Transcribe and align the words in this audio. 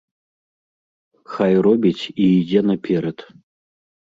Хай 1.35 1.53
робіць 1.67 2.03
і 2.09 2.15
ідзе 2.39 2.61
наперад. 2.71 3.17